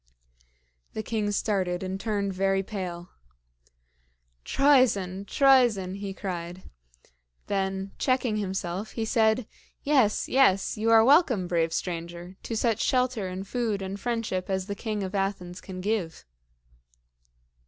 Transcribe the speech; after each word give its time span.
The 0.93 1.03
king 1.03 1.29
started 1.29 1.83
and 1.83 1.99
turned 1.99 2.33
very 2.33 2.63
pale. 2.63 3.09
"Troezen! 4.43 5.25
Troezen!" 5.25 5.97
he 5.97 6.11
cried. 6.11 6.63
Then 7.45 7.91
checking 7.99 8.37
himself, 8.37 8.93
he 8.93 9.05
said, 9.05 9.45
"Yes! 9.83 10.27
yes! 10.27 10.75
You 10.75 10.89
are 10.89 11.05
welcome, 11.05 11.45
brave 11.47 11.71
stranger, 11.71 12.35
to 12.41 12.57
such 12.57 12.81
shelter 12.81 13.27
and 13.27 13.47
food 13.47 13.83
and 13.83 13.99
friendship 13.99 14.49
as 14.49 14.65
the 14.65 14.73
King 14.73 15.03
of 15.03 15.13
Athens 15.13 15.61
can 15.61 15.81
give." 15.81 16.25